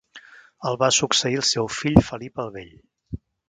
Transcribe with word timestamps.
El 0.69 0.79
va 0.83 0.89
succeir 0.97 1.39
el 1.41 1.47
seu 1.51 1.71
fill 1.77 2.03
Felip 2.11 2.45
el 2.47 2.53
Bell. 2.59 2.77